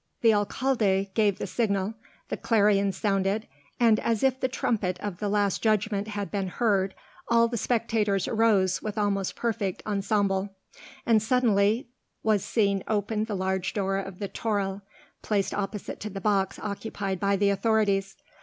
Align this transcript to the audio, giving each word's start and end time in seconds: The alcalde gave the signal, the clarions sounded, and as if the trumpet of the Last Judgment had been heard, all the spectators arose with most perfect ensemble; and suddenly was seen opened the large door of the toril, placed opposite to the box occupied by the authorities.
The 0.21 0.33
alcalde 0.33 1.11
gave 1.13 1.37
the 1.37 1.45
signal, 1.45 1.93
the 2.29 2.35
clarions 2.35 2.97
sounded, 2.97 3.47
and 3.79 3.99
as 3.99 4.23
if 4.23 4.39
the 4.39 4.47
trumpet 4.47 4.99
of 4.99 5.19
the 5.19 5.29
Last 5.29 5.61
Judgment 5.61 6.07
had 6.07 6.31
been 6.31 6.47
heard, 6.47 6.95
all 7.27 7.47
the 7.47 7.55
spectators 7.55 8.27
arose 8.27 8.81
with 8.81 8.95
most 8.97 9.35
perfect 9.35 9.83
ensemble; 9.85 10.55
and 11.05 11.21
suddenly 11.21 11.87
was 12.23 12.43
seen 12.43 12.83
opened 12.87 13.27
the 13.27 13.35
large 13.35 13.73
door 13.75 13.97
of 13.99 14.17
the 14.17 14.27
toril, 14.27 14.81
placed 15.21 15.53
opposite 15.53 15.99
to 15.99 16.09
the 16.09 16.19
box 16.19 16.57
occupied 16.57 17.19
by 17.19 17.35
the 17.35 17.51
authorities. 17.51 18.15